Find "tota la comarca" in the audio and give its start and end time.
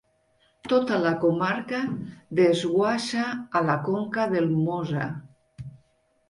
0.71-1.81